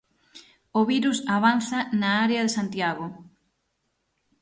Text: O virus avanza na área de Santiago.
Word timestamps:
O 0.79 0.81
virus 0.91 1.19
avanza 1.37 1.79
na 2.01 2.09
área 2.25 2.41
de 2.45 2.51
Santiago. 2.57 3.05